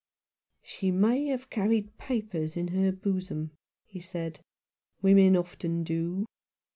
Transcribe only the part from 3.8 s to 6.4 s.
he said. "Women often do."